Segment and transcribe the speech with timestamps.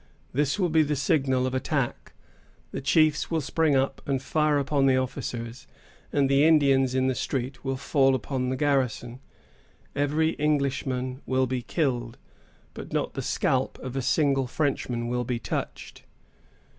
[0.33, 2.13] This will be the signal of attack.
[2.71, 5.67] The chiefs will spring up and fire upon the officers,
[6.11, 9.19] and the Indians in the street will fall upon the garrison.
[9.95, 12.17] Every Englishman will be killed,
[12.73, 16.01] but not the scalp of a single Frenchman will be touched.